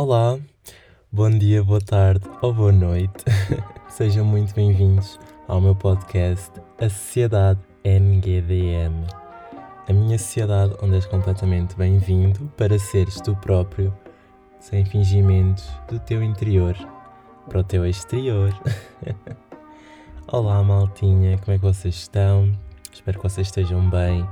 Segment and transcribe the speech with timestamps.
[0.00, 0.38] Olá,
[1.10, 3.24] bom dia, boa tarde ou boa noite.
[3.90, 8.94] Sejam muito bem-vindos ao meu podcast A Sociedade NGDM.
[9.88, 13.92] A minha sociedade onde és completamente bem-vindo para seres tu próprio,
[14.60, 16.76] sem fingimentos, do teu interior
[17.48, 18.56] para o teu exterior.
[20.30, 22.52] Olá, maltinha, como é que vocês estão?
[22.92, 24.24] Espero que vocês estejam bem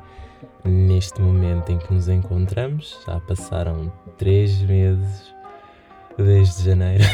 [0.65, 3.01] neste momento em que nos encontramos.
[3.05, 5.35] Já passaram três meses
[6.17, 7.05] desde janeiro.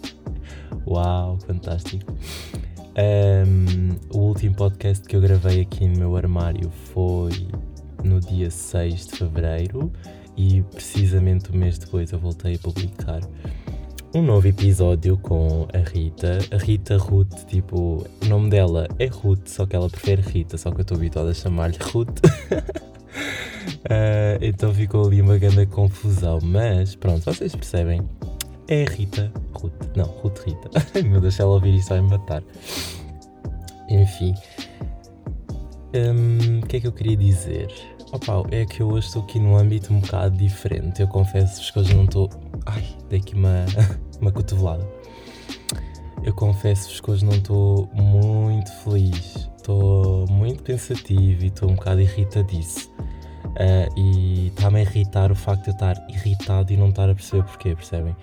[0.86, 2.12] Uau, fantástico.
[2.96, 7.48] Um, o último podcast que eu gravei aqui no meu armário foi
[8.02, 9.92] no dia 6 de fevereiro
[10.36, 13.20] e precisamente um mês depois eu voltei a publicar
[14.14, 16.38] um novo episódio com a Rita.
[16.50, 20.70] A Rita Ruth, tipo, o nome dela é Ruth, só que ela prefere Rita, só
[20.70, 22.20] que eu estou habituado a chamar-lhe Ruth.
[23.68, 28.02] uh, então ficou ali uma grande confusão, mas pronto, vocês percebem.
[28.68, 29.96] É Rita Ruth.
[29.96, 30.70] Não, Ruth Rita.
[31.02, 32.42] Meu Deus, se ela ouvir isso vai me matar.
[33.88, 34.34] Enfim.
[35.94, 37.72] Hum, o um, que é que eu queria dizer?
[38.12, 41.00] Opa, é que eu hoje estou aqui num âmbito um bocado diferente.
[41.00, 42.28] Eu confesso-vos que hoje não estou.
[42.66, 43.64] Ai, dei aqui uma,
[44.20, 44.86] uma cotovelada.
[46.22, 49.48] Eu confesso-vos que hoje não estou muito feliz.
[49.56, 52.87] Estou muito pensativo e estou um bocado irritadiço.
[53.58, 57.14] Uh, e está-me a irritar o facto de eu estar irritado e não estar a
[57.14, 58.14] perceber porquê, percebem?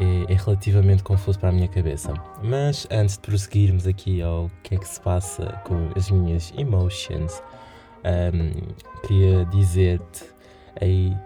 [0.00, 2.12] É, é, relativamente confuso para a minha cabeça.
[2.42, 7.40] Mas antes de prosseguirmos aqui ao que é que se passa com as minhas emotions,
[8.04, 10.24] um, queria dizer-te
[10.80, 11.16] aí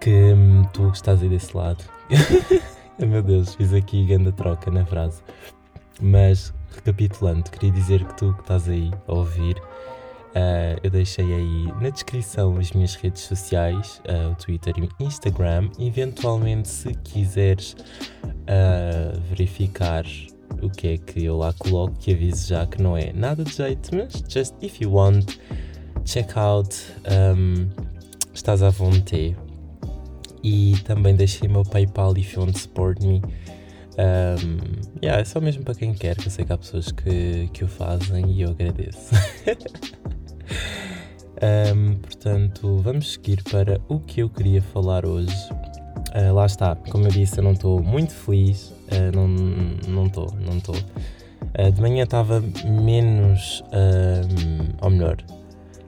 [0.00, 1.82] que hum, tu estás aí desse lado.
[2.98, 5.20] Meu Deus, fiz aqui grande troca na frase.
[6.00, 9.60] Mas recapitulando, queria dizer que tu que estás aí a ouvir,
[10.36, 15.06] uh, eu deixei aí na descrição as minhas redes sociais, uh, o Twitter e o
[15.06, 15.70] Instagram.
[15.78, 17.74] Eventualmente, se quiseres
[18.24, 20.04] uh, verificar
[20.62, 23.54] o que é que eu lá coloco, que aviso já que não é nada de
[23.54, 25.38] jeito, mas just if you want,
[26.04, 26.76] check out,
[27.36, 27.68] um,
[28.32, 29.36] estás à vontade.
[30.42, 33.20] E também deixei meu PayPal if you want to support me.
[33.98, 37.48] Um, yeah, é só mesmo para quem quer, que eu sei que há pessoas que,
[37.52, 39.10] que o fazem e eu agradeço.
[41.74, 45.34] um, portanto, vamos seguir para o que eu queria falar hoje.
[46.14, 48.72] Uh, lá está, como eu disse, eu não estou muito feliz.
[48.90, 50.74] Uh, não estou, não estou.
[50.76, 53.62] Uh, de manhã estava menos.
[54.80, 55.18] ou melhor,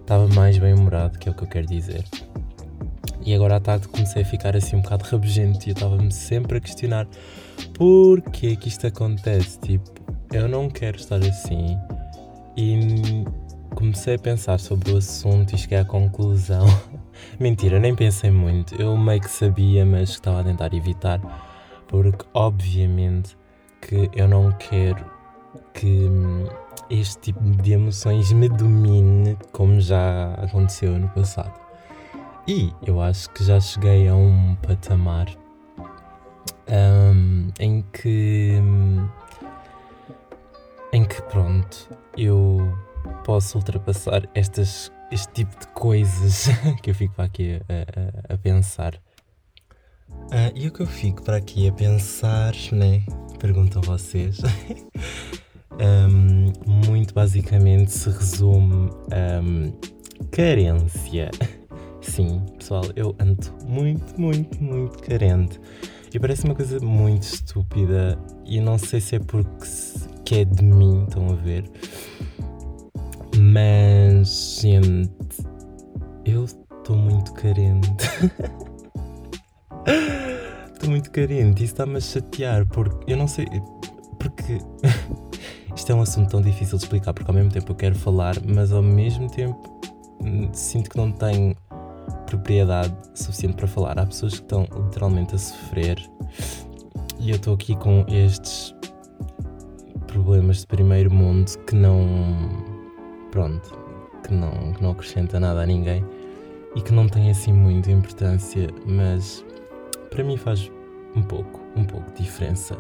[0.01, 2.05] estava mais bem-humorado, que é o que eu quero dizer.
[3.25, 6.59] E agora à tarde comecei a ficar assim um bocado rabugento e eu estava-me sempre
[6.59, 7.07] a questionar
[7.75, 9.59] porquê que isto acontece.
[9.61, 9.91] Tipo,
[10.33, 11.77] eu não quero estar assim.
[12.57, 13.25] E
[13.75, 16.67] comecei a pensar sobre o assunto e cheguei à conclusão.
[17.39, 18.75] Mentira, nem pensei muito.
[18.81, 21.21] Eu meio que sabia, mas estava a tentar evitar.
[21.87, 23.37] Porque, obviamente,
[23.81, 25.05] que eu não quero
[25.73, 26.09] que
[26.91, 31.53] este tipo de emoções me domine como já aconteceu no passado.
[32.47, 35.27] E eu acho que já cheguei a um patamar
[36.69, 38.55] um, em que
[40.93, 42.77] em que pronto eu
[43.25, 46.47] posso ultrapassar estas, este tipo de coisas
[46.83, 48.95] que eu fico para aqui a, a, a pensar.
[50.09, 53.03] Uh, e o que eu fico para aqui a pensar, né?
[53.39, 54.39] Perguntam vocês.
[55.79, 58.91] um, muito basicamente se resume
[59.43, 59.73] um,
[60.31, 61.31] carência.
[62.01, 65.61] Sim, pessoal, eu ando muito, muito, muito carente.
[66.13, 68.19] E parece uma coisa muito estúpida.
[68.47, 69.67] E não sei se é porque
[70.25, 71.65] que é de mim, estão a ver.
[73.41, 75.11] Mas, gente,
[76.25, 77.89] eu estou muito carente.
[80.73, 81.65] Estou muito carente.
[81.65, 83.47] Isso está-me a chatear porque eu não sei.
[84.19, 84.59] Porque
[85.75, 88.37] isto é um assunto tão difícil de explicar, porque ao mesmo tempo eu quero falar,
[88.47, 89.81] mas ao mesmo tempo
[90.23, 91.57] hum, sinto que não tenho
[92.27, 93.99] propriedade suficiente para falar.
[93.99, 95.99] Há pessoas que estão literalmente a sofrer
[97.19, 98.75] e eu estou aqui com estes
[100.07, 102.68] problemas de primeiro mundo que não.
[103.39, 103.73] Pronto,
[104.27, 106.05] que não, que não acrescenta nada a ninguém
[106.75, 109.45] e que não tem assim muita importância, mas
[110.11, 110.69] para mim faz
[111.15, 112.77] um pouco, um pouco de diferença.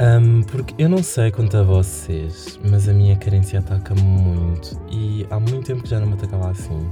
[0.00, 5.26] Um, porque eu não sei quanto a vocês, mas a minha carência ataca-me muito e
[5.30, 6.88] há muito tempo que já não me atacava assim.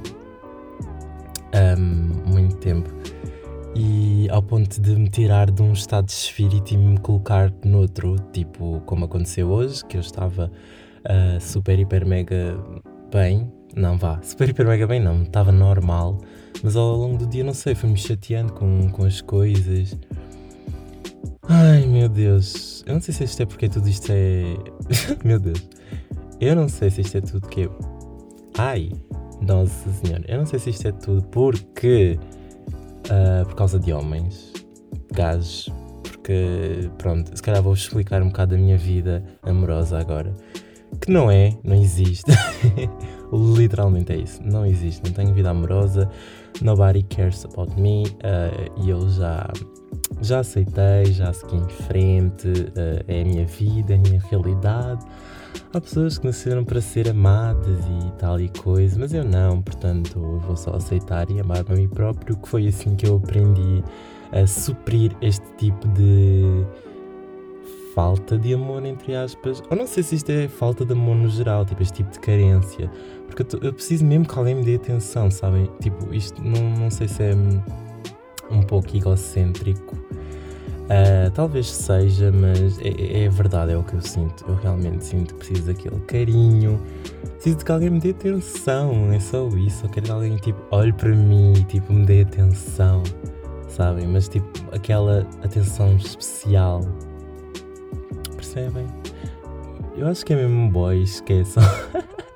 [1.79, 2.93] Um, muito tempo.
[3.77, 8.17] E ao ponto de me tirar de um estado de espírito e me colocar noutro,
[8.33, 10.51] tipo como aconteceu hoje, que eu estava
[11.06, 12.56] uh, super, hiper, mega
[13.12, 13.50] bem.
[13.76, 16.19] Não vá, super, hiper, mega bem, não, estava normal
[16.61, 19.97] Mas ao longo do dia, não sei, foi-me chateando com, com as coisas.
[21.52, 24.56] Ai meu Deus, eu não sei se isto é porque tudo isto é.
[25.25, 25.69] meu Deus,
[26.41, 27.69] eu não sei se isto é tudo que.
[28.56, 28.93] Ai,
[29.41, 32.19] nossa senhora, eu não sei se isto é tudo porque.
[33.06, 34.52] Uh, por causa de homens,
[35.12, 35.69] gajos,
[36.02, 40.32] porque pronto, se calhar vou explicar um bocado da minha vida amorosa agora.
[41.00, 42.31] Que não é, não existe.
[43.32, 46.11] Literalmente é isso, não existe, não tenho vida amorosa,
[46.61, 48.05] nobody cares about me.
[48.05, 49.49] Uh, e eu já
[50.20, 55.05] já aceitei, já segui em frente, uh, é a minha vida, é a minha realidade.
[55.73, 60.19] Há pessoas que nasceram para ser amadas e tal e coisa, mas eu não, portanto
[60.19, 63.82] eu vou só aceitar e amar-me a mim próprio, que foi assim que eu aprendi
[64.32, 66.64] a suprir este tipo de
[67.94, 69.62] falta de amor, entre aspas.
[69.70, 72.20] Ou não sei se isto é falta de amor no geral, tipo este tipo de
[72.20, 72.90] carência.
[73.26, 75.70] Porque eu, tô, eu preciso mesmo que alguém me dê atenção, sabem?
[75.81, 77.34] Tipo, isto não, não sei se é
[78.50, 79.96] um pouco egocêntrico.
[80.90, 84.44] Uh, talvez seja, mas é, é, verdade, é o que eu sinto.
[84.48, 86.81] Eu realmente sinto que preciso daquele carinho,
[87.34, 89.87] preciso de que alguém me dê atenção, é só isso.
[89.87, 93.04] Eu quero que alguém tipo, olhe para mim e tipo, me dê atenção,
[93.69, 94.08] sabem?
[94.08, 96.81] Mas tipo, aquela atenção especial.
[98.52, 98.87] Percebem?
[99.97, 101.62] Eu acho que é mesmo boys, esqueçam.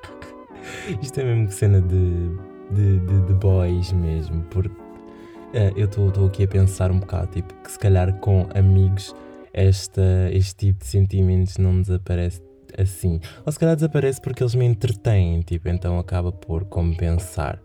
[1.01, 2.29] Isto é mesmo cena de,
[2.71, 7.53] de, de, de boys mesmo, porque uh, eu estou aqui a pensar um bocado, tipo,
[7.55, 9.13] que se calhar com amigos
[9.51, 12.41] esta, este tipo de sentimentos não desaparece
[12.77, 13.19] assim.
[13.45, 17.61] Ou se calhar desaparece porque eles me entretêm, tipo, então acaba por compensar.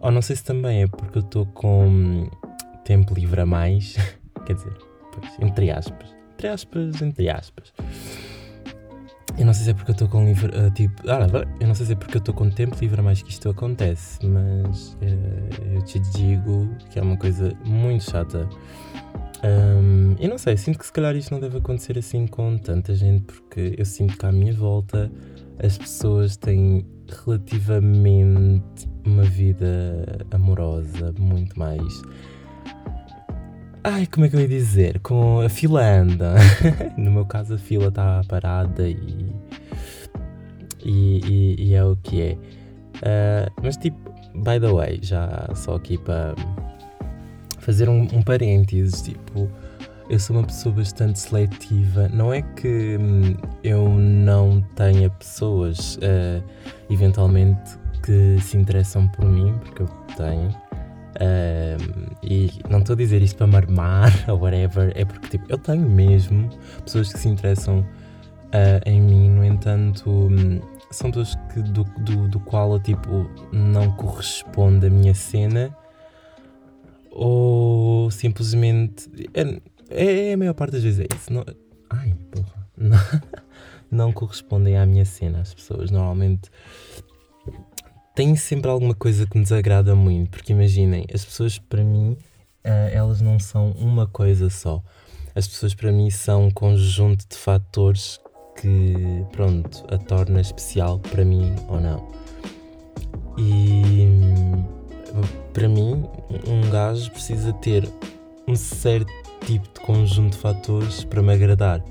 [0.00, 2.30] Ou não sei se também é porque eu estou com
[2.84, 3.96] tempo livre a mais,
[4.46, 4.76] quer dizer,
[5.12, 7.72] pois, entre aspas, entre aspas, entre aspas.
[9.36, 10.56] Eu não sei se é porque eu estou com livre.
[10.56, 11.02] Uh, tipo.
[11.08, 11.26] Ah,
[11.60, 14.24] eu não sei se é porque eu estou com tempo livre mais que isto acontece,
[14.24, 18.48] mas uh, eu te digo que é uma coisa muito chata.
[19.44, 22.94] Um, eu não sei, sinto que se calhar isto não deve acontecer assim com tanta
[22.94, 25.10] gente, porque eu sinto que à minha volta
[25.62, 26.84] as pessoas têm
[27.24, 32.02] relativamente uma vida amorosa muito mais
[33.84, 34.98] Ai, como é que eu ia dizer?
[35.00, 36.34] Com a fila anda.
[36.98, 39.32] no meu caso, a fila está parada e,
[40.84, 42.32] e, e, e, é o que é.
[42.96, 43.96] Uh, mas, tipo,
[44.34, 46.34] by the way, já só aqui para
[47.60, 49.48] fazer um, um parênteses, tipo,
[50.10, 52.08] eu sou uma pessoa bastante seletiva.
[52.08, 56.42] Não é que hum, eu não tenha pessoas, uh,
[56.90, 60.50] eventualmente, que se interessam por mim, porque eu tenho
[62.22, 65.88] e não estou a dizer isto para marmar ou whatever, é porque tipo, eu tenho
[65.88, 66.48] mesmo
[66.84, 70.60] pessoas que se interessam uh, em mim, no entanto, um,
[70.90, 75.74] são pessoas que, do, do, do qual eu tipo, não corresponde a minha cena
[77.10, 79.10] ou simplesmente.
[79.34, 79.60] É,
[79.90, 81.32] é, é, a maior parte das vezes é isso.
[81.32, 81.44] Não,
[81.90, 82.58] ai, porra.
[82.80, 82.96] Não,
[83.90, 85.90] não correspondem à minha cena as pessoas.
[85.90, 86.48] Normalmente
[88.18, 92.16] tem sempre alguma coisa que me desagrada muito, porque imaginem, as pessoas para mim,
[92.64, 94.82] uh, elas não são uma coisa só.
[95.36, 98.18] As pessoas para mim são um conjunto de fatores
[98.60, 102.08] que, pronto, a torna especial para mim ou não.
[103.38, 104.08] E
[105.52, 106.02] para mim,
[106.44, 107.88] um gajo precisa ter
[108.48, 109.12] um certo
[109.46, 111.84] tipo de conjunto de fatores para me agradar.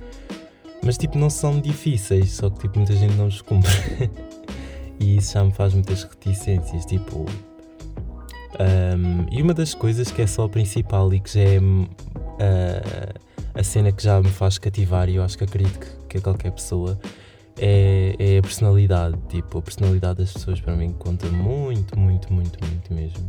[0.84, 3.72] Mas tipo, não são difíceis, só que tipo, muita gente não os cumpre.
[5.00, 7.26] e isso já me faz muitas reticências, tipo.
[8.60, 13.20] Um, e uma das coisas que é só a principal e que já é uh,
[13.54, 16.52] a cena que já me faz cativar, e eu acho que acredito que, que qualquer
[16.52, 16.98] pessoa,
[17.60, 19.18] é, é, a personalidade.
[19.30, 23.28] Tipo, a personalidade das pessoas para mim conta muito, muito, muito, muito mesmo.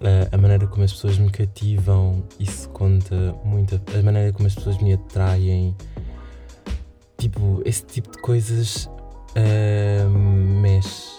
[0.00, 3.80] Uh, a maneira como as pessoas me cativam, isso conta muito.
[3.98, 5.74] A maneira como as pessoas me atraem.
[7.16, 8.88] Tipo, esse tipo de coisas
[9.36, 11.14] uh, mexe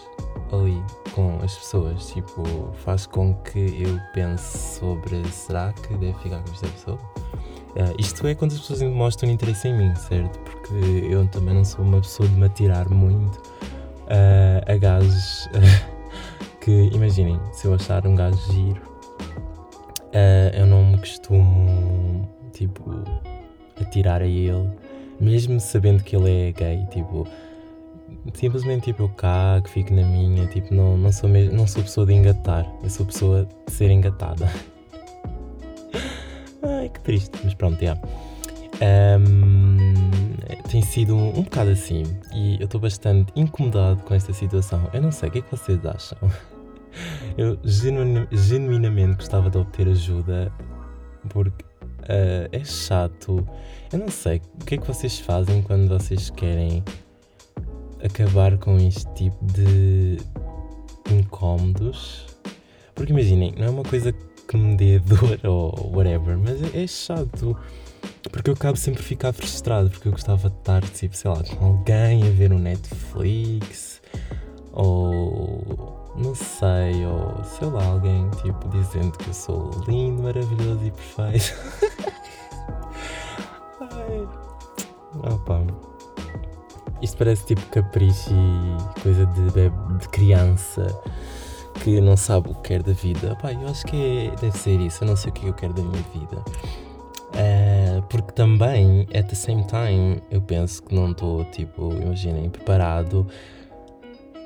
[0.52, 0.82] ali
[1.14, 2.44] com as pessoas, tipo,
[2.84, 7.00] faz com que eu pense sobre será que devo ficar com esta pessoa?
[7.76, 10.40] Uh, isto é quando as pessoas mostram interesse em mim, certo?
[10.40, 15.50] Porque eu também não sou uma pessoa de me atirar muito uh, a gajos
[16.62, 18.82] que, imaginem, se eu achar um gajo giro,
[20.14, 22.92] uh, eu não me costumo, tipo,
[23.80, 24.70] atirar a ele,
[25.20, 27.28] mesmo sabendo que ele é gay, tipo
[28.34, 32.06] simplesmente tipo eu cago, fico na minha, tipo, não, não, sou mesmo, não sou pessoa
[32.06, 34.46] de engatar, eu sou pessoa de ser engatada.
[36.64, 37.98] Ai, que triste, mas pronto, já.
[38.82, 39.94] Um,
[40.70, 42.04] tem sido um, um bocado assim
[42.34, 44.90] e eu estou bastante incomodado com esta situação.
[44.92, 46.18] Eu não sei, o que é que vocês acham?
[47.38, 50.52] eu genuinamente gostava de obter ajuda
[51.30, 51.64] porque
[52.04, 53.48] uh, é chato.
[53.92, 56.84] Eu não sei o que é que vocês fazem quando vocês querem
[58.06, 60.18] acabar com este tipo de
[61.12, 62.26] incómodos.
[62.94, 64.14] Porque imaginem, não é uma coisa
[64.48, 67.58] que me dê dor ou whatever, mas é, chato.
[68.32, 71.44] Porque eu acabo sempre a ficar frustrado, porque eu gostava de estar, tipo, sei lá,
[71.44, 74.02] com alguém a ver um Netflix,
[74.72, 80.92] ou não sei, ou sei lá, alguém tipo dizendo que eu sou lindo, maravilhoso e
[80.92, 81.54] perfeito.
[83.82, 84.28] Ai.
[85.32, 85.95] Opa.
[87.06, 90.88] Isto parece tipo capricho e coisa de, de criança
[91.84, 93.36] que não sabe o que quer da vida.
[93.40, 95.04] Pá, eu acho que é, deve ser isso.
[95.04, 96.38] Eu não sei o que eu quero da minha vida.
[97.36, 103.28] Uh, porque também, at the same time, eu penso que não estou, tipo, imaginem, preparado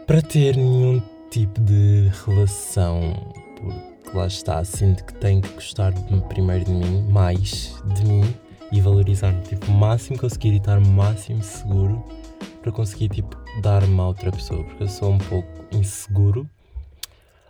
[0.05, 3.13] para ter nenhum tipo de relação.
[3.55, 5.93] Porque lá está, sinto que tenho que gostar
[6.27, 8.35] primeiro de mim, mais de mim
[8.69, 12.18] e valorizar-me, tipo, o máximo conseguir e estar o máximo seguro
[12.61, 14.63] para conseguir, tipo, dar-me a outra pessoa.
[14.63, 16.49] Porque eu sou um pouco inseguro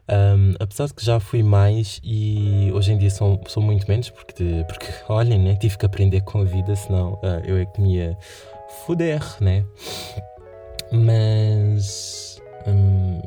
[0.09, 4.09] um, apesar de que já fui mais e hoje em dia sou, sou muito menos,
[4.09, 5.55] porque, porque olhem, né?
[5.55, 8.17] Tive que aprender com a vida, senão uh, eu é que me ia
[8.85, 9.63] foder, né?
[10.91, 12.41] Mas.
[12.65, 13.21] Um,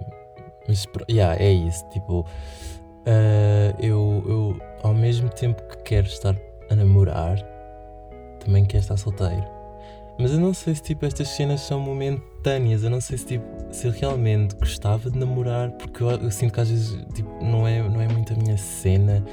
[0.67, 1.89] mas yeah, é isso.
[1.91, 6.37] Tipo, uh, eu, eu ao mesmo tempo que quero estar
[6.69, 7.39] a namorar,
[8.41, 9.52] também quero estar solteiro.
[10.23, 13.45] Mas eu não sei se tipo estas cenas são momentâneas, eu não sei se tipo
[13.73, 17.67] se eu realmente gostava de namorar, porque eu, eu, sinto que às vezes tipo, não,
[17.67, 19.25] é, não é muito a minha cena.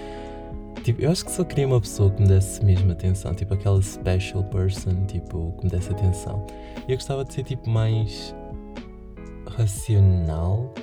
[0.84, 3.79] Tipo, eu acho que só queria uma pessoa que me desse mesmo atenção, tipo aquela
[3.84, 6.43] special person, tipo, que me desse atenção.
[6.88, 8.34] E eu gostava de ser tipo mais
[9.46, 10.74] racional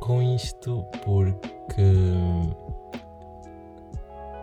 [0.00, 1.82] com isto porque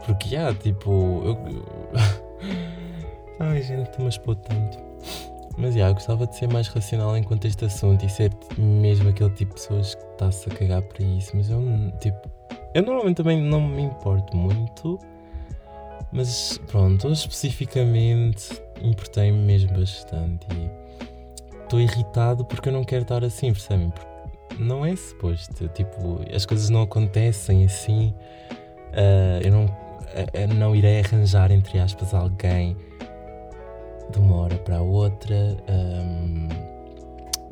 [0.06, 2.23] porque já, yeah, tipo, eu
[3.40, 4.78] Ai gente, a expor tanto.
[5.58, 9.54] Mas já, gostava de ser mais racional enquanto este assunto e ser mesmo aquele tipo
[9.54, 11.32] de pessoas que está-se a cagar para isso.
[11.36, 11.62] Mas eu,
[12.00, 12.30] tipo,
[12.74, 15.00] eu normalmente também não me importo muito.
[16.12, 20.48] Mas pronto, hoje especificamente importei-me mesmo bastante.
[20.56, 20.70] E
[21.64, 23.92] estou irritado porque eu não quero estar assim, percebem?
[23.92, 25.68] Porque não é suposto.
[25.70, 28.14] Tipo, as coisas não acontecem assim.
[28.92, 32.76] Uh, eu não, uh, não irei arranjar, entre aspas, alguém
[34.12, 35.36] de uma hora para a outra.
[35.70, 36.48] Um,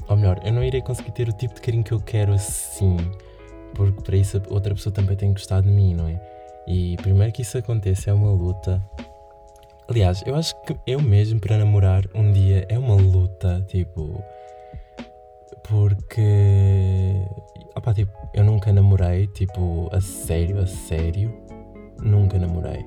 [0.08, 2.98] ou melhor, eu não irei conseguir ter o tipo de carinho que eu quero assim,
[3.74, 6.20] porque para isso outra pessoa também tem que gostar de mim, não é?
[6.68, 8.82] E primeiro que isso aconteça é uma luta.
[9.88, 14.24] Aliás, eu acho que eu mesmo para namorar um dia é uma luta, tipo.
[15.68, 17.26] Porque.
[17.76, 21.34] Opa, tipo, eu nunca namorei, tipo, a sério, a sério.
[22.02, 22.86] Nunca namorei.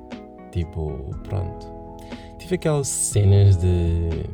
[0.50, 1.73] Tipo, pronto
[2.44, 4.26] tive aquelas cenas de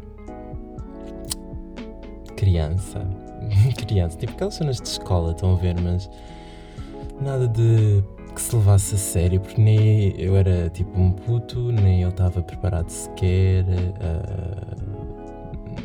[2.36, 3.06] criança.
[3.86, 6.10] criança, tipo aquelas cenas de escola, estão a ver, mas
[7.20, 8.02] nada de
[8.34, 12.42] que se levasse a sério, porque nem eu era tipo um puto, nem eu estava
[12.42, 13.64] preparado sequer.
[13.64, 14.90] Uh,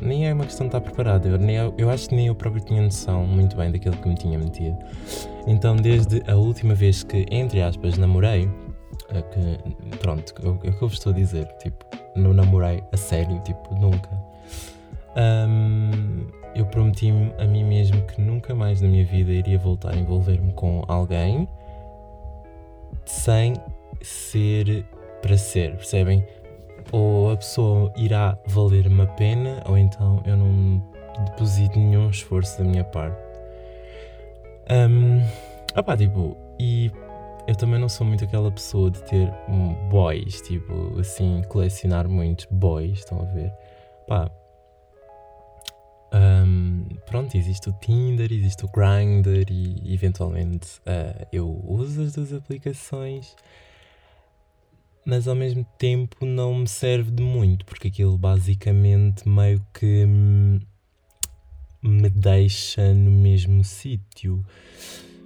[0.02, 2.64] nem é uma questão de estar preparado, eu, nem, eu acho que nem eu próprio
[2.64, 4.78] tinha noção muito bem daquilo que me tinha metido.
[5.46, 8.52] Então, desde a última vez que, entre aspas, namorei, uh,
[9.32, 13.40] que, pronto, é o que eu vos estou a dizer, tipo, não namorei a sério,
[13.42, 14.10] tipo, nunca.
[15.18, 19.98] Um, eu prometi-me a mim mesmo que nunca mais na minha vida iria voltar a
[19.98, 21.48] envolver-me com alguém
[23.06, 23.54] sem
[24.02, 24.86] ser
[25.22, 26.26] para ser, percebem?
[26.92, 30.82] Ou a pessoa irá valer-me a pena, ou então eu não
[31.26, 33.18] deposito nenhum esforço da minha parte.
[34.70, 35.22] Um,
[35.78, 36.92] opá, tipo, e
[37.48, 39.32] eu também não sou muito aquela pessoa de ter
[39.90, 43.52] boys, tipo, assim, colecionar muitos boys, estão a ver?
[44.08, 44.32] Pá.
[46.14, 52.34] Um, pronto, existe o Tinder, existe o Grindr e eventualmente uh, eu uso as duas
[52.34, 53.36] aplicações,
[55.06, 60.06] mas ao mesmo tempo não me serve de muito, porque aquilo basicamente meio que
[61.84, 64.44] me deixa no mesmo sítio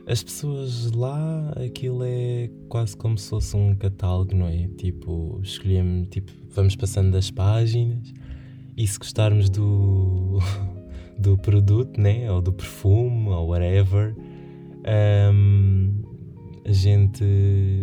[0.07, 4.67] as pessoas lá, aquilo é quase como se fosse um catálogo, não é?
[4.77, 8.13] Tipo, escolhemos, tipo, vamos passando das páginas
[8.75, 10.39] e se gostarmos do,
[11.17, 12.31] do produto, né?
[12.31, 14.15] Ou do perfume, ou whatever,
[15.33, 15.91] um,
[16.65, 17.23] a gente,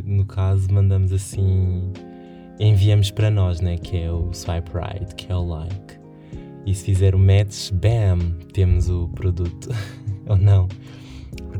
[0.04, 1.92] no caso, mandamos assim,
[2.58, 3.76] enviamos para nós, né?
[3.76, 5.96] Que é o swipe right, que é o like.
[6.66, 8.18] E se fizer o match, bam,
[8.52, 9.68] temos o produto.
[10.26, 10.68] ou não.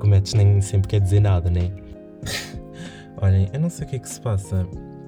[0.05, 1.71] Match nem sempre quer dizer nada, né?
[3.23, 4.67] Olhem, eu não sei o que é que se passa.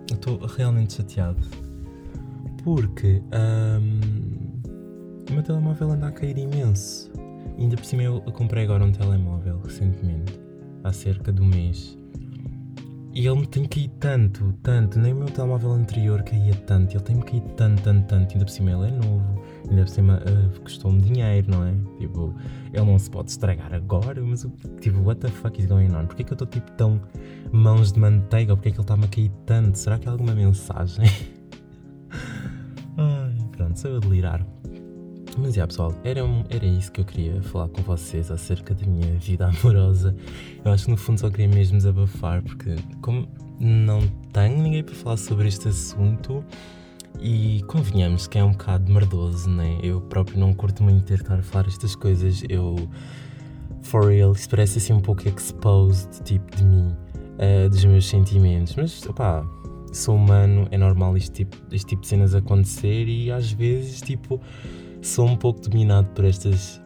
[0.08, 1.42] Eu estou realmente chateado.
[2.62, 4.60] Porque um,
[5.28, 7.10] o meu telemóvel anda a cair imenso.
[7.56, 10.38] E ainda por cima eu comprei agora um telemóvel recentemente,
[10.84, 11.97] há cerca de um mês.
[13.18, 14.96] E ele me tem caído tanto, tanto.
[14.96, 16.94] Nem o meu telemóvel anterior caía tanto.
[16.96, 18.32] Ele tem-me caído tanto, tanto, tanto.
[18.32, 19.42] Ainda por cima ele é novo.
[19.68, 21.74] Ainda por cima uh, custou-me dinheiro, não é?
[21.98, 22.32] Tipo,
[22.72, 24.22] ele não se pode estragar agora.
[24.22, 24.46] Mas,
[24.80, 26.06] tipo, what the fuck is going on?
[26.06, 27.00] Porquê que eu estou tipo tão
[27.50, 28.54] mãos de manteiga?
[28.54, 29.76] Porquê que ele está-me a cair tanto?
[29.76, 31.04] Será que há alguma mensagem?
[32.96, 34.46] Ai, pronto, sou eu a delirar.
[35.38, 39.16] Mas é, pessoal, era, era isso que eu queria falar com vocês acerca da minha
[39.18, 40.14] vida amorosa.
[40.64, 43.28] Eu acho que no fundo só queria mesmo desabafar, porque como
[43.60, 44.00] não
[44.32, 46.44] tenho ninguém para falar sobre este assunto,
[47.20, 49.78] e convenhamos que é um bocado merdoso, né?
[49.82, 52.42] Eu próprio não curto muito ter estar a falar estas coisas.
[52.48, 52.76] Eu,
[53.82, 56.94] for real, isso parece assim um pouco exposed, tipo, de mim,
[57.38, 58.76] uh, dos meus sentimentos.
[58.76, 59.44] Mas, opá,
[59.92, 64.40] sou humano, é normal este tipo, este tipo de cenas acontecer e às vezes, tipo
[65.02, 66.80] sou um pouco dominado por estas,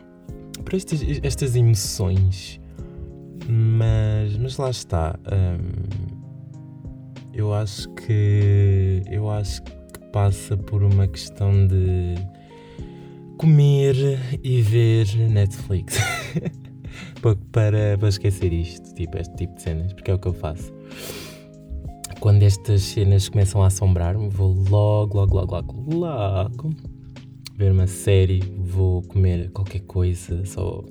[0.65, 2.61] por estas, estas emoções.
[3.49, 5.19] Mas, mas lá está.
[5.27, 5.59] Hum,
[7.33, 9.73] eu acho que eu acho que
[10.13, 12.15] passa por uma questão de
[13.39, 13.97] comer
[14.45, 15.99] e ver Netflix
[17.51, 20.73] para, para esquecer isto, tipo, este tipo de cenas, porque é o que eu faço.
[22.21, 26.92] Quando estas cenas começam a assombrar-me, vou logo, logo, logo, logo, logo
[27.57, 30.85] ver uma série, vou comer qualquer coisa, só.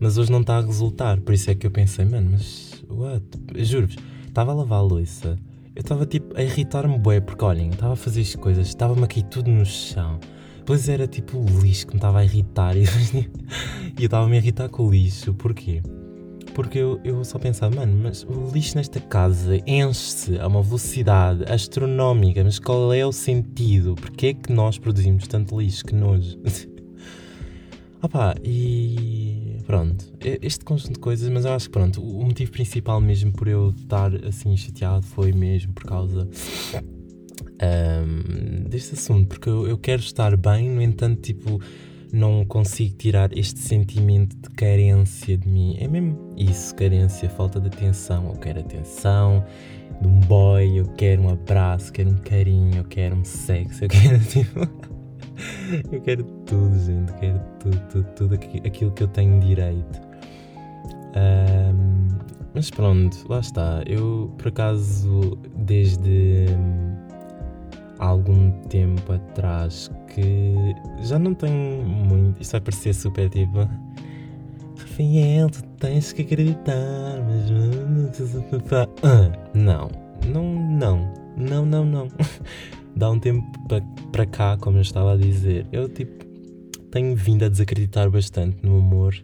[0.00, 3.24] Mas hoje não está a resultar, por isso é que eu pensei, mano, mas what?
[3.56, 3.96] Juro-vos,
[4.26, 5.36] estava a lavar a louça,
[5.74, 9.06] eu estava tipo a irritar-me bué, porque olhem, estava a fazer as coisas, estava-me a
[9.06, 10.18] cair tudo no chão.
[10.58, 12.84] Depois era tipo o lixo que me estava a irritar e,
[13.98, 15.82] e eu estava-me a irritar com o lixo, porquê?
[16.58, 21.44] Porque eu, eu só pensava, mano, mas o lixo nesta casa enche-se a uma velocidade
[21.44, 23.94] astronómica, mas qual é o sentido?
[23.94, 25.84] Porquê é que nós produzimos tanto lixo?
[25.84, 26.36] Que nojo.
[28.02, 33.00] Opá, e pronto, este conjunto de coisas, mas eu acho que pronto, o motivo principal
[33.00, 36.28] mesmo por eu estar assim chateado foi mesmo por causa
[37.62, 41.60] um, deste assunto, porque eu, eu quero estar bem, no entanto, tipo,
[42.12, 45.76] não consigo tirar este sentimento de carência de mim.
[45.78, 48.28] É mesmo isso, carência, falta de atenção.
[48.28, 49.44] Eu quero atenção
[50.00, 53.88] de um boy, eu quero um abraço, quero um carinho, eu quero um sexo, eu
[53.88, 54.60] quero tipo.
[55.92, 60.00] eu quero tudo, gente, eu quero tudo, tudo, tudo aquilo que eu tenho direito.
[61.16, 62.08] Um,
[62.54, 63.82] mas pronto, lá está.
[63.86, 66.46] Eu, por acaso, desde
[67.98, 70.54] há algum tempo atrás que
[71.02, 72.40] já não tenho muito.
[72.40, 73.68] Isto vai parecer super tipo.
[74.78, 77.50] Rafael, tu tens que acreditar, mas.
[79.54, 79.90] Não,
[80.26, 82.08] não, não, não, não, não.
[82.96, 83.44] Dá um tempo
[84.10, 85.66] para cá, como eu estava a dizer.
[85.70, 86.24] Eu, tipo,
[86.90, 89.14] tenho vindo a desacreditar bastante no amor.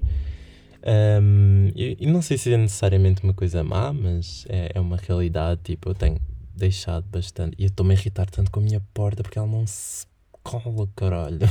[0.86, 5.60] Um, e, não sei se é necessariamente uma coisa má, mas é, é uma realidade.
[5.64, 6.18] Tipo, eu tenho
[6.54, 7.56] deixado bastante.
[7.58, 10.06] E eu estou-me a irritar tanto com a minha porta porque ela não se
[10.42, 11.38] cola, caralho.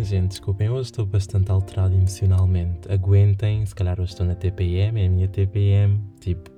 [0.00, 2.90] Gente, desculpem, hoje estou bastante alterado emocionalmente.
[2.90, 6.00] Aguentem, se calhar hoje estou na TPM, é a minha TPM.
[6.20, 6.50] Tipo,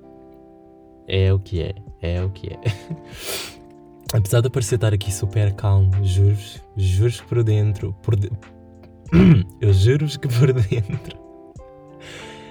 [1.07, 2.61] é o que é, é o que é.
[4.15, 8.31] Apesar de parecer estar aqui super calmo, juro-vos, juro-vos que por dentro, por de...
[9.61, 11.24] eu juro-vos que por dentro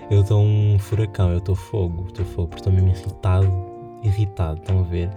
[0.09, 3.49] eu estou um furacão, eu estou fogo, estou fogo, porque estou mesmo irritado,
[4.03, 5.09] irritado, estão a ver?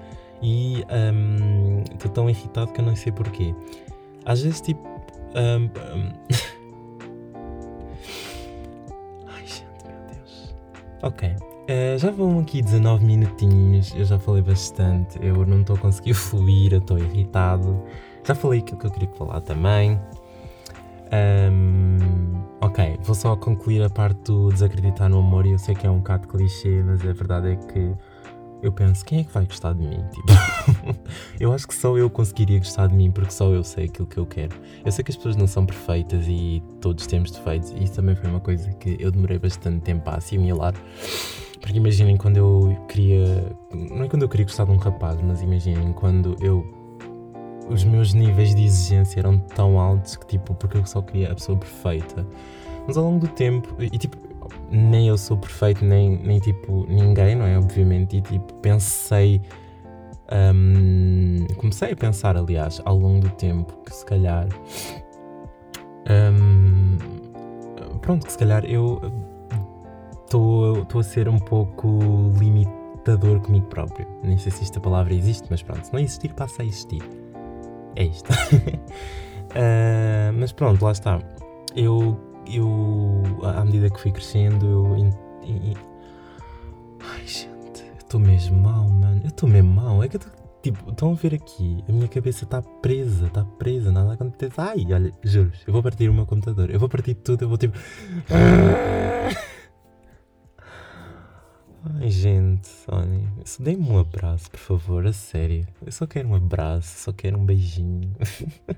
[0.42, 3.55] E estou um, tão irritado que eu não sei porquê.
[4.25, 4.87] Às vezes, tipo.
[5.35, 6.12] Um, um...
[9.29, 10.55] Ai, gente, meu Deus.
[11.03, 11.29] Ok.
[11.29, 16.14] Uh, já vão aqui 19 minutinhos, eu já falei bastante, eu não estou a conseguir
[16.31, 17.83] fluir, eu estou irritado.
[18.22, 20.01] Já falei aquilo que eu queria falar também.
[21.12, 21.99] Um,
[22.66, 25.46] ok, vou só concluir a parte do desacreditar no amor.
[25.46, 27.94] E eu sei que é um bocado clichê, mas a verdade é que
[28.62, 30.05] eu penso: quem é que vai gostar de mim?
[30.11, 30.98] Tipo,
[31.38, 34.18] eu acho que só eu conseguiria gostar de mim porque só eu sei aquilo que
[34.18, 34.57] eu quero.
[34.85, 38.16] Eu sei que as pessoas não são perfeitas e todos temos defeitos, e isso também
[38.16, 40.74] foi uma coisa que eu demorei bastante tempo a assimilar.
[41.61, 43.57] Porque imaginem quando eu queria.
[43.72, 46.76] Não é quando eu queria gostar de um rapaz, mas imaginem quando eu
[47.68, 51.35] os meus níveis de exigência eram tão altos que, tipo, porque eu só queria a
[51.35, 52.26] pessoa perfeita.
[52.87, 54.16] Mas ao longo do tempo, e tipo,
[54.70, 57.59] nem eu sou perfeito, nem, nem tipo, ninguém, não é?
[57.59, 59.42] Obviamente, e tipo, pensei.
[60.33, 64.48] Um, comecei a pensar, aliás, ao longo do tempo, que se calhar.
[66.09, 66.96] Um,
[68.00, 69.00] pronto, que se calhar eu
[70.24, 74.07] estou a ser um pouco limitador comigo próprio.
[74.22, 77.02] Nem sei se esta palavra existe, mas pronto, se não existir, passa a existir.
[77.96, 78.32] É isto.
[78.32, 78.37] uh,
[80.38, 81.18] mas pronto, lá está.
[81.74, 84.96] Eu, eu, à medida que fui crescendo, eu.
[84.96, 85.11] In,
[85.44, 85.74] in,
[87.00, 89.20] ai, gente, eu estou mesmo mal, mano.
[89.24, 90.02] Eu estou mesmo mal.
[90.02, 90.28] É que eu tô,
[90.66, 94.52] Tipo, estão a ver aqui, a minha cabeça está presa, está presa, nada acontece.
[94.56, 97.56] Ai, olha, juro eu vou partir o meu computador, eu vou partir tudo, eu vou
[97.56, 97.78] tipo.
[101.94, 103.29] Ai, gente, olhem,
[103.61, 105.64] dê-me um abraço, por favor, a sério.
[105.85, 108.12] Eu só quero um abraço, só quero um beijinho.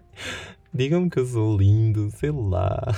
[0.75, 2.94] Digam-me que eu sou lindo, sei lá.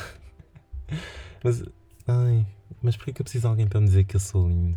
[1.44, 1.62] Mas,
[2.08, 2.44] ai,
[2.82, 4.76] mas por que eu preciso de alguém para me dizer que eu sou lindo?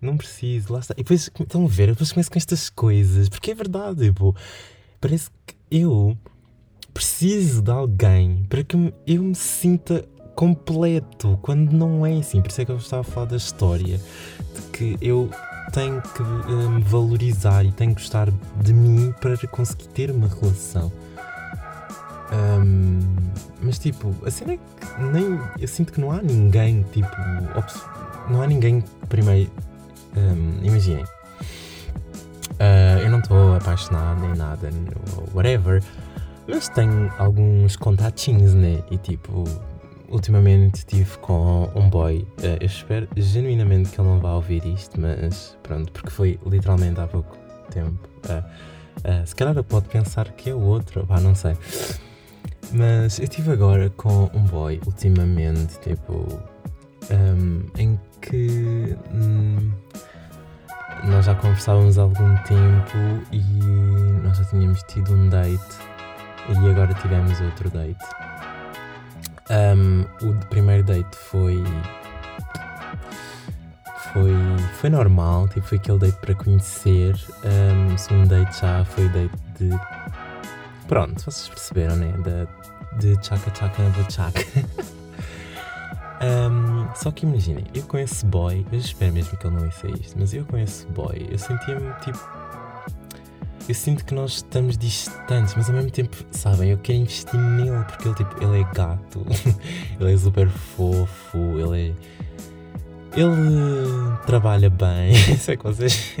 [0.00, 0.92] Não preciso, lá está.
[0.94, 4.34] E depois, estão a ver, depois começo com estas coisas, porque é verdade, tipo,
[5.00, 6.18] parece que eu
[6.92, 12.40] preciso de alguém para que eu me sinta completo, quando não é assim.
[12.40, 13.98] Por isso é que eu estava a falar da história,
[14.54, 15.30] de que eu
[15.72, 18.28] tenho que eh, me valorizar e tenho que gostar
[18.60, 20.92] de mim para conseguir ter uma relação.
[22.32, 23.00] Um,
[23.62, 25.38] mas tipo, a cena é que nem.
[25.58, 27.08] Eu sinto que não há ninguém, tipo.
[28.28, 29.50] Não há ninguém, primeiro,
[30.16, 34.70] um, imaginem, uh, eu não estou apaixonado nem nada,
[35.34, 35.82] whatever,
[36.48, 38.82] mas tenho alguns contatinhos, né?
[38.90, 39.44] E tipo,
[40.14, 42.26] ultimamente estive com um boy.
[42.38, 47.00] Uh, eu espero genuinamente que ele não vá ouvir isto, mas pronto, porque foi literalmente
[47.00, 47.36] há pouco
[47.70, 48.08] tempo.
[48.24, 51.56] Uh, se calhar ele pode pensar que é o outro, pá, não sei.
[52.72, 56.26] Mas eu estive agora com um boy ultimamente, tipo,
[57.10, 59.70] um, em que hum,
[61.04, 62.96] nós já conversávamos há algum tempo
[63.30, 63.40] e
[64.22, 65.76] nós já tínhamos tido um date
[66.48, 68.33] e agora tivemos outro date.
[69.50, 71.62] Um, o primeiro date foi.
[74.12, 74.32] Foi,
[74.74, 77.16] foi normal, tipo, foi aquele date para conhecer.
[77.44, 79.70] Um, o segundo date já foi date de.
[80.86, 82.12] Pronto, vocês perceberam, né?
[82.98, 84.44] De, de Chaka Chaka Chaka.
[86.22, 90.16] Um, só que imaginem, eu conheço boy, eu espero mesmo que ele não ouça isto,
[90.18, 92.33] mas eu conheço boy, eu sentia-me tipo.
[93.66, 97.82] Eu sinto que nós estamos distantes, mas ao mesmo tempo, sabem, eu quero investir nele
[97.84, 99.24] porque ele, tipo, ele é gato,
[99.98, 101.94] ele é super fofo, ele é.
[103.16, 106.14] Ele trabalha bem, isso é que vocês.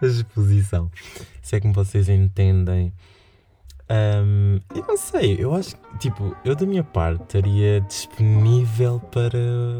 [0.00, 0.90] A exposição.
[1.42, 2.92] Isso é como vocês entendem.
[3.90, 9.38] Um, eu não sei, eu acho que, tipo, eu da minha parte estaria disponível para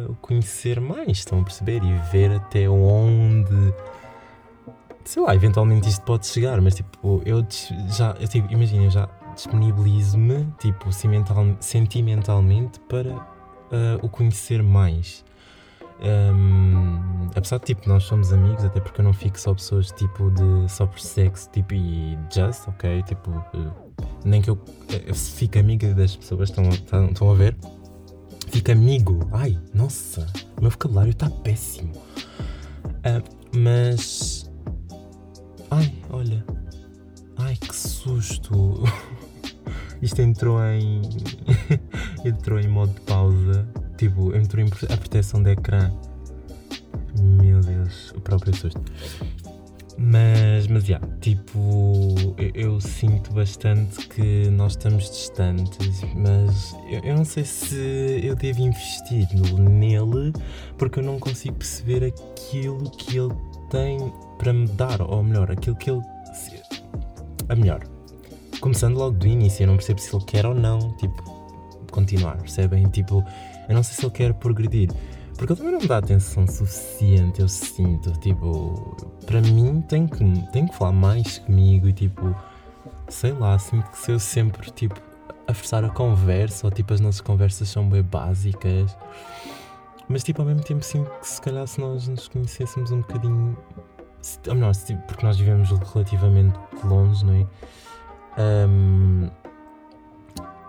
[0.09, 1.83] o conhecer mais, estão a perceber?
[1.83, 3.73] E ver até onde,
[5.05, 7.45] sei lá, eventualmente isto pode chegar, mas tipo, eu
[7.89, 10.91] já, eu, tipo, imagina, eu já disponibilizo-me, tipo,
[11.61, 15.25] sentimentalmente para uh, o conhecer mais.
[16.01, 20.31] Um, apesar de tipo, nós somos amigos, até porque eu não fico só pessoas tipo
[20.31, 23.03] de só por sexo tipo, e just, ok?
[23.05, 23.73] Tipo, uh,
[24.25, 24.59] nem que eu,
[25.07, 27.57] eu fique amiga das pessoas, estão, estão, estão a ver?
[28.49, 31.93] Fico amigo, ai, nossa, o meu vocabulário está péssimo.
[31.95, 33.23] Uh,
[33.57, 34.44] mas,
[35.77, 36.45] ai, olha,
[37.39, 38.83] ai que susto.
[40.03, 41.03] Isto entrou em.
[42.25, 45.91] entrou em modo de pausa Tipo, entrou em a proteção de ecrã.
[47.21, 48.83] Meu Deus, o próprio susto.
[49.97, 57.01] Mas, mas, já, yeah, tipo, eu, eu, sinto bastante que nós estamos distantes, mas eu,
[57.05, 60.33] eu, não sei se eu devo investir nele,
[60.77, 63.35] porque eu não consigo perceber aquilo que ele
[63.71, 66.03] tem para me dar, ou melhor, aquilo que ele.
[67.49, 67.83] A melhor.
[68.61, 71.23] Começando logo do início, eu não percebo se ele quer ou não, tipo,
[71.91, 72.85] continuar, percebem?
[72.89, 73.25] Tipo,
[73.69, 74.91] eu não sei se ele quer progredir.
[75.37, 78.13] Porque ele também não me dá atenção suficiente, eu sinto.
[78.21, 82.35] Tipo, para mim tem que, tem que falar mais comigo e tipo,
[83.09, 85.01] sei lá, sinto que se eu sempre, tipo,
[85.47, 88.97] a forçar a conversa, ou tipo, as nossas conversas são bem básicas.
[90.09, 93.57] Mas tipo, ao mesmo tempo sinto que se calhar se nós nos conhecêssemos um bocadinho.
[94.49, 94.73] Ou melhor,
[95.07, 97.47] porque nós vivemos relativamente longe, não é?
[98.67, 99.31] Um,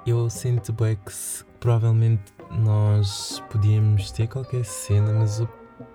[0.06, 1.12] eu sinto bem que
[1.60, 5.50] provavelmente nós podíamos ter qualquer cena, mas eu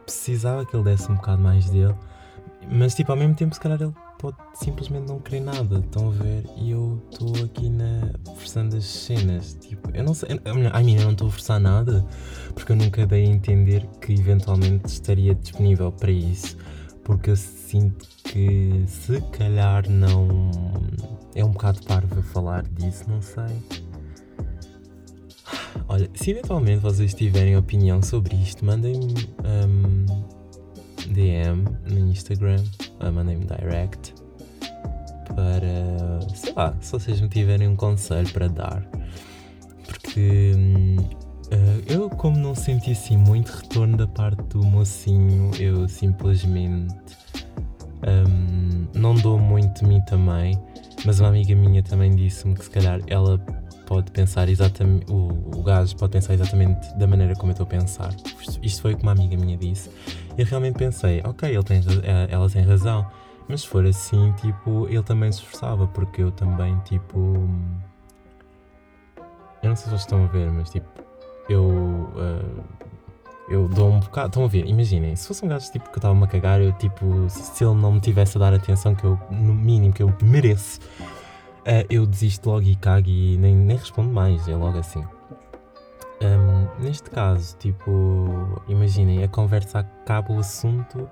[0.04, 1.94] precisava que ele desse um bocado mais dele.
[2.68, 6.10] Mas tipo, ao mesmo tempo se calhar ele pode simplesmente não querer nada, estão a
[6.10, 6.44] ver?
[6.56, 9.54] E eu estou aqui na forçando as cenas.
[9.54, 10.40] Tipo, eu não sei.
[10.72, 12.04] A mim eu não estou a forçar nada,
[12.54, 16.56] porque eu nunca dei a entender que eventualmente estaria disponível para isso.
[17.10, 20.48] Porque eu sinto que se calhar não.
[21.34, 23.46] É um bocado parvo falar disso, não sei.
[25.88, 30.06] olha, se eventualmente vocês tiverem opinião sobre isto, mandem-me um,
[31.12, 32.62] DM no Instagram,
[33.12, 34.14] mandem-me direct
[35.34, 38.88] para, sei lá, se vocês me tiverem um conselho para dar.
[39.84, 40.54] Porque
[41.52, 46.94] uh, eu, como não senti assim muito retorno da parte do mocinho, eu simplesmente
[48.02, 50.58] um, não dou muito de mim também.
[51.04, 53.38] Mas uma amiga minha também disse-me que se calhar ela
[53.86, 57.68] pode pensar exatamente, o, o gajo pode pensar exatamente da maneira como eu estou a
[57.68, 58.14] pensar.
[58.62, 59.90] Isto foi o que uma amiga minha disse.
[60.36, 63.10] E eu realmente pensei, ok, ele tem, eh, ela tem razão.
[63.48, 67.18] Mas se for assim, tipo, ele também se esforçava, porque eu também, tipo.
[69.62, 70.88] Eu não sei se vocês estão a ver, mas tipo,
[71.52, 71.64] eu.
[71.64, 72.80] Uh,
[73.48, 74.28] eu dou um bocado.
[74.28, 74.64] Estão a ver?
[74.66, 77.74] Imaginem, se fosse um gajo tipo que eu estava-me a cagar, eu tipo, se ele
[77.74, 81.84] não me tivesse a dar a atenção que eu, no mínimo, que eu mereço, uh,
[81.90, 85.04] eu desisto logo e cago e nem, nem respondo mais, é logo assim.
[86.22, 91.08] Um, neste caso, tipo, imaginem, a conversa acaba o assunto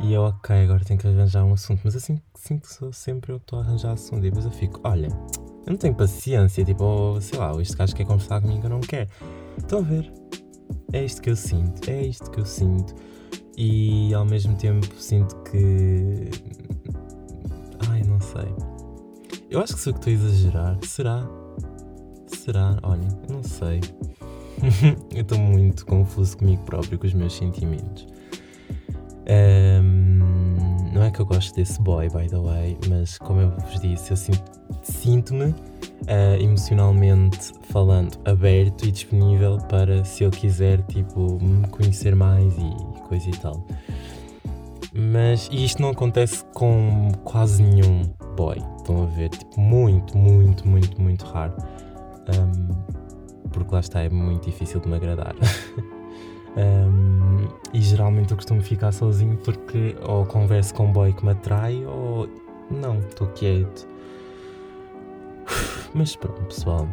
[0.00, 3.32] e eu, ok, agora tenho que arranjar um assunto, mas assim sinto que sou sempre
[3.32, 4.20] eu estou a arranjar assunto.
[4.20, 5.08] E depois eu fico, olha,
[5.66, 8.80] eu não tenho paciência, tipo, oh, sei lá, este gajo quer conversar comigo, eu não
[8.80, 9.08] quero.
[9.58, 10.12] Estão a ver?
[10.92, 12.94] É isto que eu sinto, é isto que eu sinto.
[13.56, 16.30] E ao mesmo tempo sinto que.
[17.90, 18.54] Ai, não sei.
[19.50, 20.78] Eu acho que sou que estou a exagerar.
[20.84, 21.28] Será?
[22.26, 22.78] Será?
[22.82, 23.80] Olha, eu não sei.
[25.12, 28.06] eu estou muito confuso comigo próprio, com os meus sentimentos.
[29.28, 33.80] Um, não é que eu gosto desse boy, by the way, mas como eu vos
[33.80, 34.16] disse, eu
[34.82, 35.54] sinto-me
[36.02, 43.00] uh, emocionalmente falando aberto e disponível para se eu quiser, tipo, me conhecer mais e
[43.08, 43.66] coisa e tal.
[44.94, 48.02] Mas e isto não acontece com quase nenhum
[48.36, 49.28] boy, estão a ver?
[49.30, 51.54] Tipo, muito, muito, muito, muito raro.
[52.28, 55.34] Um, porque lá está, é muito difícil de me agradar.
[56.56, 61.30] Um, e geralmente eu costumo ficar sozinho porque ou converso com um boy que me
[61.30, 62.28] atrai ou
[62.68, 63.86] não, estou quieto.
[65.94, 66.88] Mas pronto, pessoal,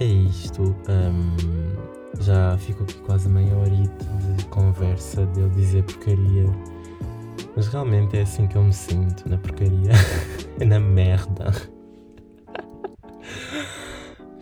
[0.00, 0.62] é isto.
[0.88, 4.04] Um, já fico aqui quase meia horita
[4.36, 6.46] de conversa de eu dizer porcaria.
[7.56, 9.92] Mas realmente é assim que eu me sinto, na porcaria.
[10.64, 11.52] na merda.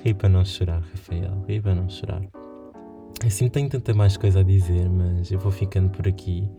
[0.05, 1.45] Ri para não chorar, Rafael.
[1.47, 2.23] Ri para não chorar.
[3.25, 6.51] Assim tenho tanta mais coisa a dizer, mas eu vou ficando por aqui.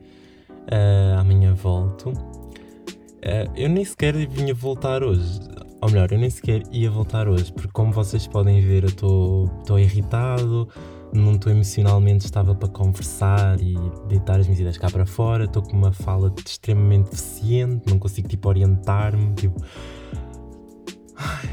[0.50, 2.10] Uh, amanhã volto.
[2.10, 5.42] Uh, eu nem sequer vinha voltar hoje.
[5.84, 9.78] Ou melhor, eu nem sequer ia voltar hoje, porque como vocês podem ver, eu estou
[9.78, 10.66] irritado,
[11.12, 13.76] não estou emocionalmente estável para conversar e
[14.08, 15.44] deitar as minhas ideias cá para fora.
[15.44, 19.34] Estou com uma fala extremamente deficiente, não consigo tipo orientar-me.
[19.34, 19.62] Tipo.
[21.18, 21.50] Ai.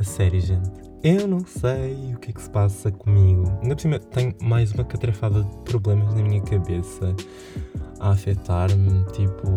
[0.00, 0.72] A sério, gente.
[1.04, 3.44] Eu não sei o que é que se passa comigo.
[3.62, 7.14] Ainda por cima, tenho mais uma catrafada de problemas na minha cabeça
[8.00, 9.04] a afetar-me.
[9.12, 9.52] Tipo.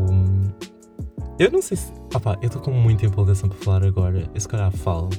[1.39, 1.91] Eu não sei se.
[2.13, 4.29] Opá, eu estou com muita empolgação para falar agora.
[4.33, 5.09] Eu se calhar falo.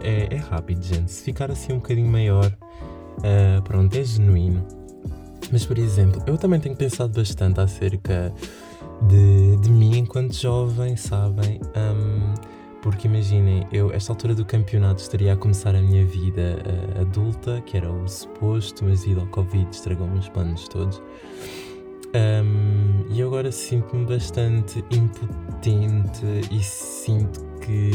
[0.00, 1.10] É, é rápido, gente.
[1.10, 4.66] Se ficar assim um bocadinho maior, uh, pronto, é genuíno.
[5.52, 8.32] Mas, por exemplo, eu também tenho pensado bastante acerca
[9.02, 11.60] de, de mim enquanto jovem, sabem?
[11.76, 12.34] Um,
[12.82, 16.58] porque imaginem, eu, esta altura do campeonato, estaria a começar a minha vida
[16.96, 21.02] uh, adulta, que era o suposto, mas devido ao Covid estragou-me os planos todos.
[22.14, 22.87] Um,
[23.38, 27.92] agora sinto-me bastante impotente e sinto que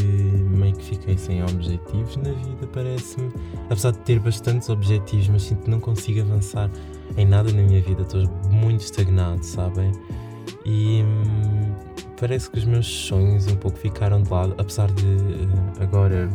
[0.50, 3.30] meio que fiquei sem objetivos na vida, parece-me.
[3.70, 6.72] Apesar de ter bastantes objetivos, mas sinto que não consigo avançar
[7.18, 9.92] em nada na minha vida, estou muito estagnado, sabem?
[10.66, 11.04] E.
[11.04, 11.74] Hum,
[12.18, 16.30] parece que os meus sonhos um pouco ficaram de lado, apesar de uh, agora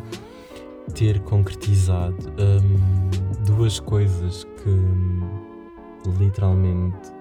[0.95, 7.18] ter concretizado um, duas coisas que literalmente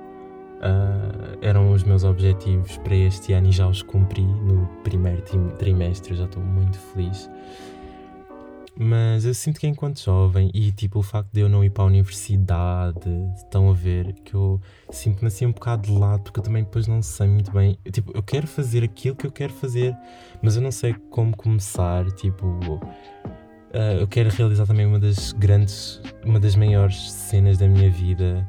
[0.57, 5.21] uh, eram os meus objetivos para este ano e já os cumpri no primeiro
[5.57, 7.29] trimestre, já estou muito feliz.
[8.79, 11.83] Mas eu sinto que enquanto jovem e tipo o facto de eu não ir para
[11.83, 16.43] a universidade, estão a ver que eu sinto-me assim um bocado de lado porque eu
[16.43, 17.77] também depois não sei muito bem.
[17.83, 19.95] Eu, tipo, eu quero fazer aquilo que eu quero fazer,
[20.43, 22.05] mas eu não sei como começar.
[22.11, 27.89] Tipo, uh, eu quero realizar também uma das grandes, uma das maiores cenas da minha
[27.89, 28.47] vida.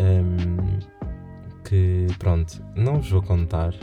[0.00, 0.97] Um,
[1.68, 3.74] que pronto, não vos vou contar.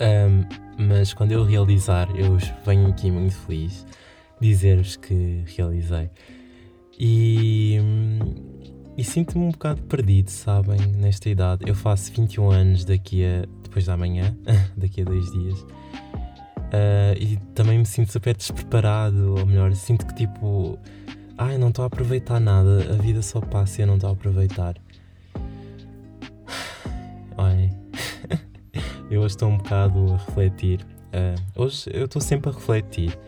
[0.00, 0.44] Um,
[0.78, 3.86] mas quando eu realizar, eu venho aqui muito feliz
[4.40, 6.10] dizer-vos que realizei.
[6.98, 7.78] E,
[8.96, 11.64] e sinto-me um bocado perdido, sabem, nesta idade.
[11.66, 13.46] Eu faço 21 anos daqui a.
[13.62, 14.36] depois da manhã,
[14.76, 15.60] daqui a dois dias.
[15.60, 20.78] Uh, e também me sinto super despreparado, ou melhor, sinto que tipo.
[21.38, 24.12] ai, não estou a aproveitar nada, a vida só passa e eu não estou a
[24.12, 24.74] aproveitar.
[29.10, 30.80] Eu hoje estou um bocado a refletir.
[31.06, 33.18] Uh, hoje eu estou sempre a refletir.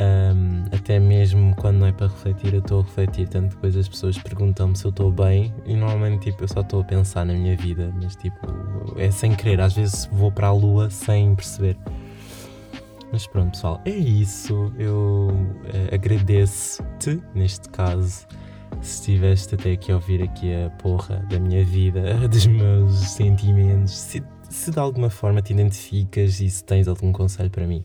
[0.00, 3.28] Um, até mesmo quando não é para refletir, eu estou a refletir.
[3.28, 6.80] Tanto depois as pessoas perguntam-me se eu estou bem e normalmente tipo, eu só estou
[6.80, 8.38] a pensar na minha vida, mas tipo,
[8.96, 9.60] é sem querer.
[9.60, 11.76] Às vezes vou para a lua sem perceber.
[13.12, 14.72] Mas pronto, pessoal, é isso.
[14.78, 18.26] Eu uh, agradeço-te, neste caso,
[18.80, 23.92] se estiveste até aqui a ouvir aqui a porra da minha vida, dos meus sentimentos,
[24.50, 27.84] se, de alguma forma te identificas e se tens algum conselho para mim.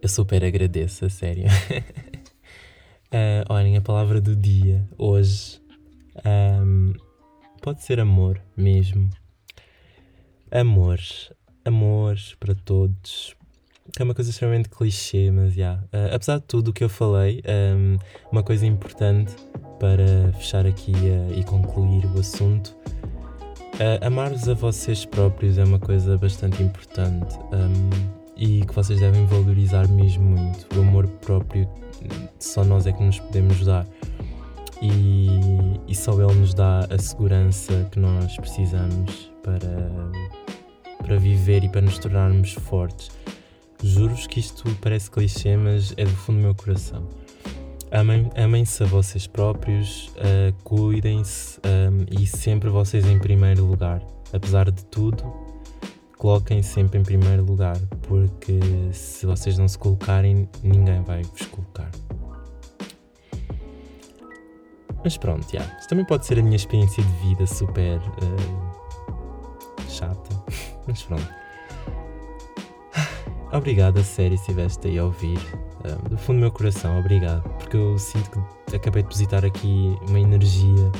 [0.00, 1.44] Eu super agradeço, a sério.
[1.46, 5.60] uh, olhem, a palavra do dia hoje
[6.24, 6.92] um,
[7.60, 9.10] pode ser amor mesmo.
[10.50, 10.98] Amor.
[11.64, 13.34] Amor para todos.
[13.98, 15.62] É uma coisa extremamente clichê, mas já.
[15.62, 15.82] Yeah.
[15.92, 17.42] Uh, apesar de tudo o que eu falei,
[17.74, 17.96] um,
[18.30, 19.34] uma coisa importante
[19.80, 22.76] para fechar aqui uh, e concluir o assunto.
[23.78, 27.38] Uh, Amar-vos a vocês próprios é uma coisa bastante importante.
[27.52, 30.66] Um, e que vocês devem valorizar mesmo muito.
[30.76, 31.68] O amor próprio,
[32.40, 33.86] só nós é que nos podemos dar.
[34.82, 35.28] E,
[35.86, 40.10] e só Ele nos dá a segurança que nós precisamos para,
[40.98, 43.12] para viver e para nos tornarmos fortes.
[43.82, 47.06] Juro-vos que isto parece clichê, mas é do fundo do meu coração.
[47.90, 54.02] Amem-se amem a vocês próprios, uh, cuidem-se um, e sempre vocês em primeiro lugar.
[54.30, 55.24] Apesar de tudo,
[56.18, 58.60] coloquem sempre em primeiro lugar, porque
[58.92, 61.90] se vocês não se colocarem, ninguém vai vos colocar.
[65.02, 65.60] Mas pronto, já.
[65.60, 65.78] Yeah.
[65.78, 68.70] Isto também pode ser a minha experiência de vida super uh,
[69.88, 70.44] chata.
[70.86, 71.47] Mas pronto.
[73.52, 75.38] Obrigado a sério se estiveste aí a ouvir.
[75.84, 77.42] Uh, do fundo do meu coração, obrigado.
[77.58, 78.30] Porque eu sinto
[78.66, 80.92] que acabei de depositar aqui uma energia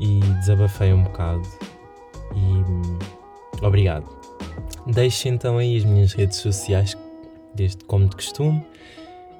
[0.00, 1.46] e desabafei um bocado.
[2.34, 3.06] E
[3.62, 4.06] Obrigado.
[4.86, 6.96] Deixe então aí as minhas redes sociais,
[7.54, 8.64] desde como de costume,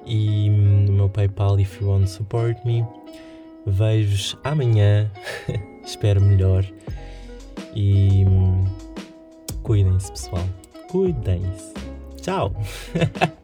[0.05, 2.85] e no meu PayPal if you want to support me.
[3.65, 5.11] Vejo-vos amanhã,
[5.85, 6.65] espero melhor.
[7.75, 8.65] E hum,
[9.63, 10.45] cuidem-se, pessoal.
[10.89, 11.86] Cuidem-se.
[12.27, 12.51] Ciao